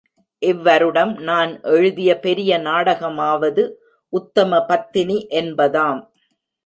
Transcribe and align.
இவ்வருடம் 0.41 1.11
நான் 1.19 1.51
எழுதிய 1.61 2.19
பெரிய 2.19 2.57
நாடகமாவது 2.59 3.65
உத்தம 4.13 4.61
பத்தினி 4.65 5.27
என்பதாம். 5.31 6.01